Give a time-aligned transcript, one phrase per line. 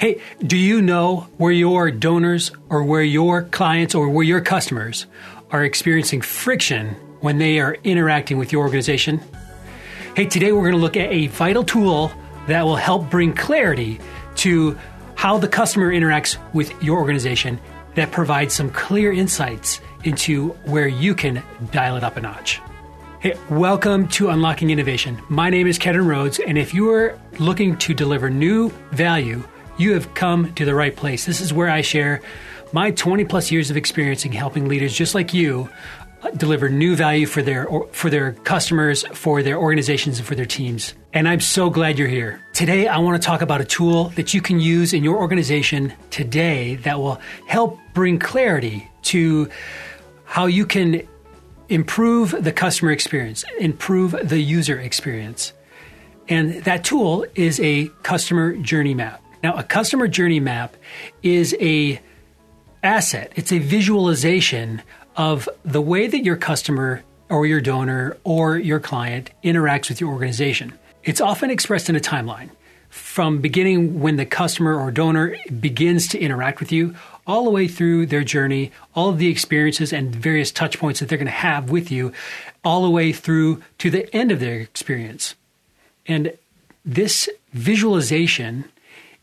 [0.00, 5.06] Hey, do you know where your donors or where your clients or where your customers
[5.50, 6.88] are experiencing friction
[7.20, 9.20] when they are interacting with your organization?
[10.16, 12.10] Hey, today we're going to look at a vital tool
[12.48, 14.00] that will help bring clarity
[14.36, 14.76] to
[15.14, 17.60] how the customer interacts with your organization
[17.94, 21.40] that provides some clear insights into where you can
[21.70, 22.60] dial it up a notch.
[23.20, 25.22] Hey, welcome to Unlocking Innovation.
[25.28, 29.42] My name is Kedron Rhodes, and if you are looking to deliver new value,
[29.76, 31.24] you have come to the right place.
[31.24, 32.22] This is where I share
[32.72, 35.68] my 20 plus years of experience in helping leaders just like you
[36.22, 40.46] uh, deliver new value for their for their customers, for their organizations, and for their
[40.46, 40.94] teams.
[41.12, 42.40] And I'm so glad you're here.
[42.52, 45.92] Today, I want to talk about a tool that you can use in your organization
[46.10, 49.48] today that will help bring clarity to
[50.24, 51.06] how you can
[51.68, 55.52] improve the customer experience, improve the user experience.
[56.28, 59.23] And that tool is a customer journey map.
[59.44, 60.74] Now, a customer journey map
[61.22, 62.00] is a
[62.82, 63.30] asset.
[63.36, 64.80] It's a visualization
[65.18, 70.10] of the way that your customer or your donor or your client interacts with your
[70.10, 70.72] organization.
[71.02, 72.48] It's often expressed in a timeline
[72.88, 76.94] from beginning when the customer or donor begins to interact with you
[77.26, 81.10] all the way through their journey, all of the experiences and various touch points that
[81.10, 82.14] they're going to have with you,
[82.64, 85.34] all the way through to the end of their experience.
[86.06, 86.32] And
[86.82, 88.70] this visualization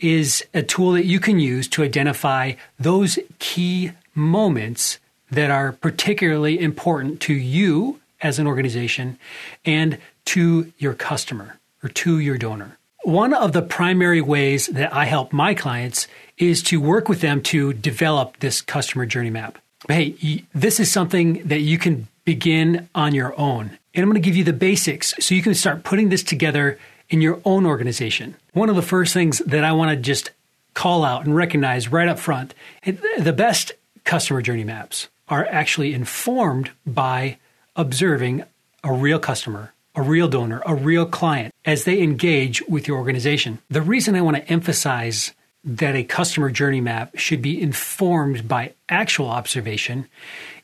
[0.00, 4.98] is a tool that you can use to identify those key moments
[5.30, 9.18] that are particularly important to you as an organization
[9.64, 12.76] and to your customer or to your donor.
[13.04, 17.42] One of the primary ways that I help my clients is to work with them
[17.44, 19.58] to develop this customer journey map.
[19.88, 23.78] Hey, this is something that you can begin on your own.
[23.94, 26.78] And I'm going to give you the basics so you can start putting this together
[27.08, 28.36] in your own organization.
[28.52, 30.30] One of the first things that I want to just
[30.74, 33.72] call out and recognize right up front the best
[34.04, 37.38] customer journey maps are actually informed by
[37.76, 38.44] observing
[38.84, 43.58] a real customer a real donor, a real client as they engage with your organization.
[43.68, 45.34] The reason I want to emphasize
[45.64, 50.06] that a customer journey map should be informed by actual observation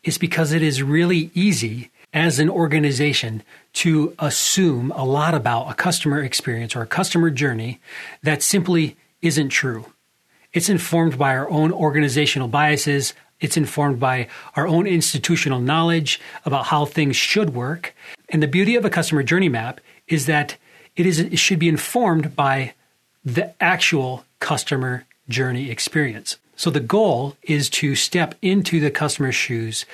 [0.05, 3.43] is because it is really easy as an organization
[3.73, 7.81] to assume a lot about a customer experience or a customer journey
[8.23, 9.85] that simply isn't true.
[10.53, 16.67] It's informed by our own organizational biases, it's informed by our own institutional knowledge about
[16.67, 17.93] how things should work.
[18.29, 20.57] And the beauty of a customer journey map is that
[20.95, 22.75] it is it should be informed by
[23.25, 26.39] the actual customer journey experience.
[26.55, 29.85] So the goal is to step into the customer's shoes,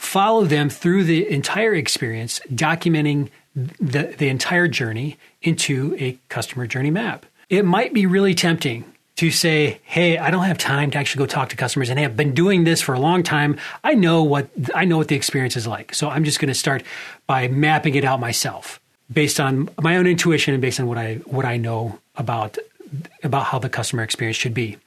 [0.00, 6.90] follow them through the entire experience, documenting the, the entire journey into a customer journey
[6.90, 7.26] map.
[7.50, 8.84] It might be really tempting
[9.16, 12.02] to say, "Hey, I don't have time to actually go talk to customers, and I
[12.02, 13.58] have been doing this for a long time.
[13.84, 16.54] I know what I know what the experience is like, so I'm just going to
[16.54, 16.82] start
[17.26, 18.80] by mapping it out myself,
[19.12, 22.56] based on my own intuition and based on what I what I know about
[23.22, 24.78] about how the customer experience should be."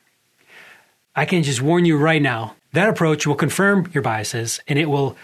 [1.16, 4.90] I can just warn you right now that approach will confirm your biases, and it
[4.90, 5.16] will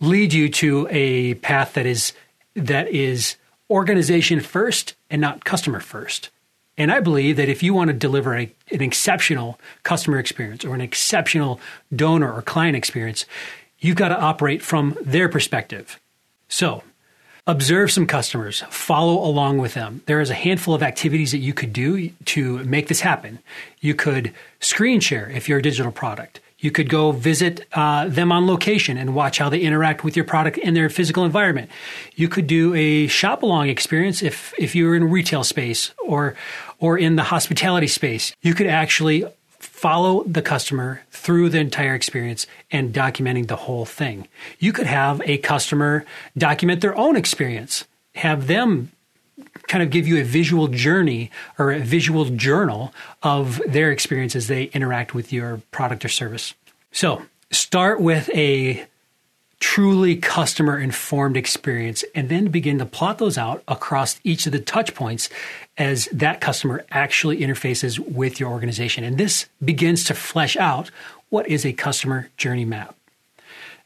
[0.00, 2.12] lead you to a path that is
[2.54, 3.36] that is
[3.70, 6.30] organization first and not customer first.
[6.78, 10.74] And I believe that if you want to deliver a, an exceptional customer experience or
[10.74, 11.58] an exceptional
[11.94, 13.24] donor or client experience,
[13.78, 15.98] you've got to operate from their perspective.
[16.48, 16.82] So,
[17.46, 20.02] observe some customers, follow along with them.
[20.06, 23.38] There is a handful of activities that you could do to make this happen.
[23.80, 26.40] You could screen share if you're a digital product.
[26.66, 30.24] You could go visit uh, them on location and watch how they interact with your
[30.24, 31.70] product in their physical environment.
[32.16, 36.34] You could do a shop along experience if if you're in retail space or
[36.80, 38.34] or in the hospitality space.
[38.42, 39.24] You could actually
[39.60, 44.26] follow the customer through the entire experience and documenting the whole thing.
[44.58, 46.04] You could have a customer
[46.36, 47.84] document their own experience,
[48.16, 48.90] have them
[49.68, 52.92] kind of give you a visual journey or a visual journal
[53.22, 56.54] of their experience as they interact with your product or service.
[56.92, 58.86] So start with a
[59.58, 64.60] truly customer informed experience and then begin to plot those out across each of the
[64.60, 65.30] touch points
[65.78, 69.02] as that customer actually interfaces with your organization.
[69.02, 70.90] And this begins to flesh out
[71.30, 72.94] what is a customer journey map.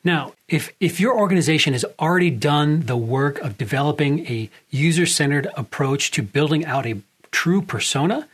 [0.03, 5.49] Now, if, if your organization has already done the work of developing a user centered
[5.57, 7.01] approach to building out a
[7.31, 8.27] true persona,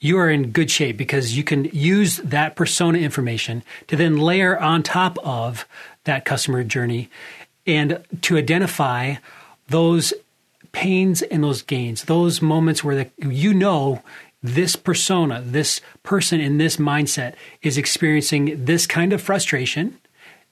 [0.00, 4.58] you are in good shape because you can use that persona information to then layer
[4.58, 5.66] on top of
[6.04, 7.08] that customer journey
[7.66, 9.14] and to identify
[9.68, 10.12] those
[10.72, 14.02] pains and those gains, those moments where the, you know
[14.42, 19.98] this persona, this person in this mindset is experiencing this kind of frustration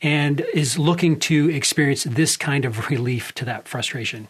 [0.02, 4.28] and is looking to experience this kind of relief to that frustration.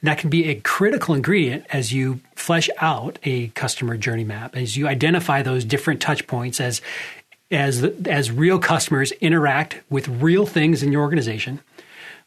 [0.00, 4.56] And that can be a critical ingredient as you flesh out a customer journey map,
[4.56, 6.80] as you identify those different touch points as
[7.50, 11.60] as as real customers interact with real things in your organization.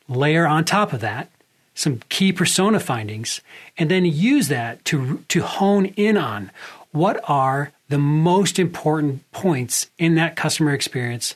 [0.08, 1.30] Layer on top of that
[1.76, 3.42] some key persona findings,
[3.78, 6.52] and then use that to to hone in on
[6.92, 11.36] what are the most important points in that customer experience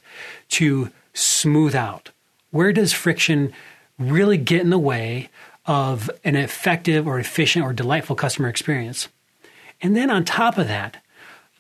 [0.50, 2.12] to smooth out.
[2.52, 3.54] Where does friction
[4.00, 5.30] really get in the way
[5.68, 9.10] of an effective or efficient or delightful customer experience.
[9.82, 11.04] And then on top of that,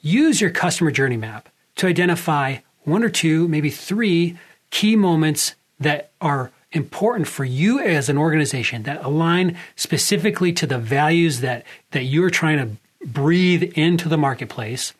[0.01, 4.37] use your customer journey map to identify one or two, maybe three
[4.69, 10.79] key moments that are important for you as an organization that align specifically to the
[10.79, 14.93] values that, that you're trying to breathe into the marketplace.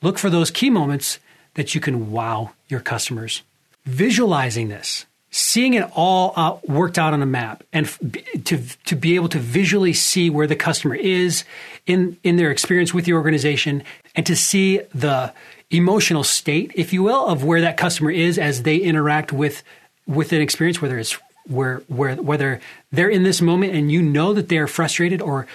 [0.00, 1.18] Look for those key moments
[1.54, 3.42] that you can wow your customers.
[3.84, 7.98] Visualizing this seeing it all uh, worked out on a map and f-
[8.44, 11.44] to to be able to visually see where the customer is
[11.86, 13.82] in in their experience with the organization
[14.14, 15.32] and to see the
[15.70, 19.62] emotional state if you will of where that customer is as they interact with
[20.06, 22.60] with an experience whether it's where where whether
[22.92, 25.46] they're in this moment and you know that they're frustrated or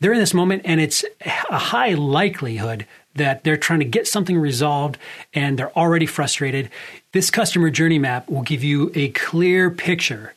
[0.00, 1.04] they're in this moment and it's
[1.50, 2.86] a high likelihood
[3.16, 4.98] that they're trying to get something resolved
[5.34, 6.70] and they're already frustrated.
[7.12, 10.34] This customer journey map will give you a clear picture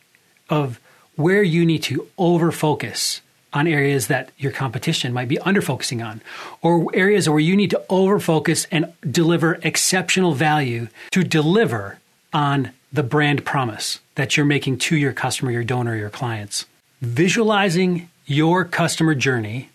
[0.50, 0.80] of
[1.16, 3.22] where you need to over focus
[3.52, 6.22] on areas that your competition might be under focusing on,
[6.62, 12.00] or areas where you need to over focus and deliver exceptional value to deliver
[12.31, 16.66] on the brand promise that you're making to your customer, your donor, your clients.
[17.02, 19.70] Visualizing your customer journey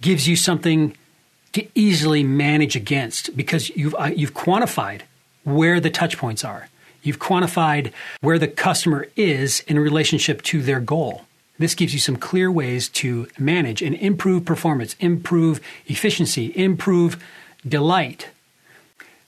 [0.00, 0.94] gives you something
[1.52, 5.02] to easily manage against because you've uh, you've quantified
[5.44, 6.68] where the touch points are.
[7.02, 11.24] You've quantified where the customer is in relationship to their goal.
[11.58, 17.22] This gives you some clear ways to manage and improve performance, improve efficiency, improve
[17.66, 18.28] delight.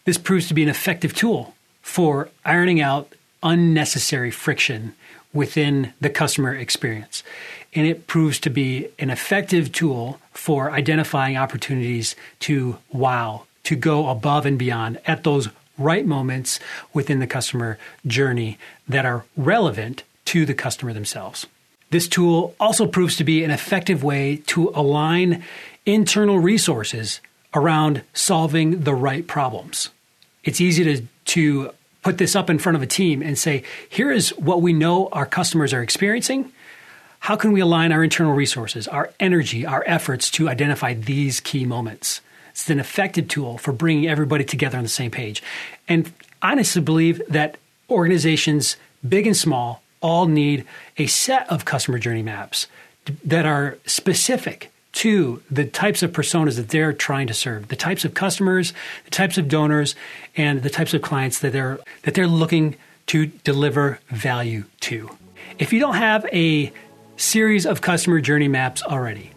[0.04, 4.94] This proves to be an effective tool for ironing out unnecessary friction
[5.32, 7.22] within the customer experience
[7.74, 14.08] and it proves to be an effective tool for identifying opportunities to wow, to go
[14.08, 16.58] above and beyond at those right moments
[16.92, 18.58] within the customer journey
[18.88, 21.46] that are relevant to the customer themselves.
[21.90, 25.44] This tool also proves to be an effective way to align
[25.86, 27.20] internal resources
[27.54, 29.88] around solving the right problems.
[30.44, 31.70] It's easy to, to
[32.02, 35.08] put this up in front of a team and say, here is what we know
[35.12, 36.52] our customers are experiencing
[37.20, 41.64] how can we align our internal resources, our energy, our efforts to identify these key
[41.64, 42.20] moments?
[42.50, 45.42] It's an effective tool for bringing everybody together on the same page.
[45.88, 46.12] And
[46.42, 47.58] honestly believe that
[47.90, 50.64] organizations, big and small, all need
[50.96, 52.66] a set of customer journey maps
[53.24, 58.04] that are specific to the types of personas that they're trying to serve, the types
[58.04, 58.72] of customers,
[59.04, 59.94] the types of donors,
[60.36, 65.10] and the types of clients that they're that they're looking to deliver value to.
[65.58, 66.72] If you don't have a
[67.18, 69.32] series of customer journey maps already.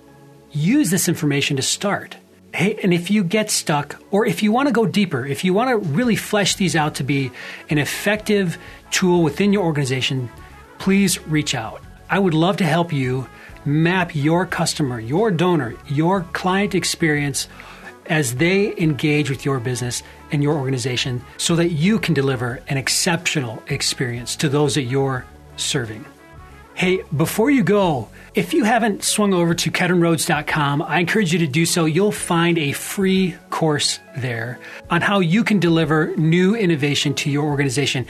[0.51, 2.15] Use this information to start.
[2.53, 5.53] Hey, and if you get stuck, or if you want to go deeper, if you
[5.53, 7.31] want to really flesh these out to be
[7.69, 8.57] an effective
[8.91, 10.29] tool within your organization,
[10.77, 11.81] please reach out.
[12.09, 13.27] I would love to help you
[13.65, 17.48] map your customer, your donor, your client experience
[18.08, 22.77] as they engage with your business and your organization so that you can deliver an
[22.77, 25.25] exceptional experience to those that you're
[25.56, 26.03] serving.
[26.74, 31.48] Hey, before you go, if you haven't swung over to kedronrhodes.com, I encourage you to
[31.48, 31.86] do so.
[31.86, 34.58] You'll find a free course there
[34.89, 38.08] on how you can deliver new innovation to your organization.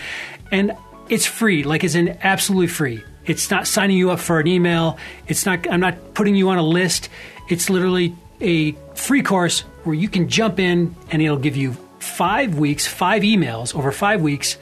[0.51, 0.73] And
[1.09, 3.03] it's free, like it's an absolutely free.
[3.25, 4.97] It's not signing you up for an email.
[5.27, 7.09] It's not I'm not putting you on a list.
[7.49, 12.57] It's literally a free course where you can jump in and it'll give you 5
[12.57, 14.57] weeks, 5 emails over 5 weeks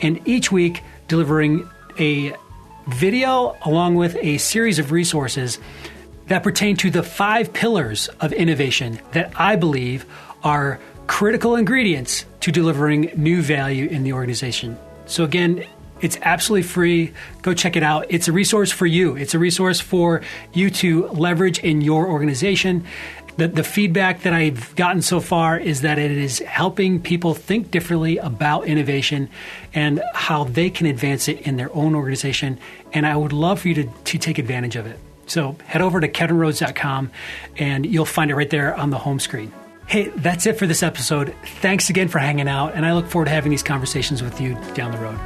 [0.00, 2.34] and each week delivering a
[2.88, 5.58] video along with a series of resources
[6.26, 10.06] that pertain to the five pillars of innovation that I believe
[10.42, 14.78] are critical ingredients to delivering new value in the organization.
[15.06, 15.66] So, again,
[16.00, 17.12] it's absolutely free.
[17.42, 18.06] Go check it out.
[18.08, 22.84] It's a resource for you, it's a resource for you to leverage in your organization.
[23.36, 27.70] The, the feedback that I've gotten so far is that it is helping people think
[27.70, 29.30] differently about innovation
[29.72, 32.58] and how they can advance it in their own organization.
[32.92, 34.98] And I would love for you to, to take advantage of it.
[35.26, 37.12] So head over to kedronrhodes.com
[37.56, 39.52] and you'll find it right there on the home screen.
[39.86, 41.34] Hey, that's it for this episode.
[41.60, 44.56] Thanks again for hanging out, and I look forward to having these conversations with you
[44.74, 45.18] down the road.